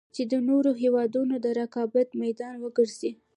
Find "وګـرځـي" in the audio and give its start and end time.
2.61-3.11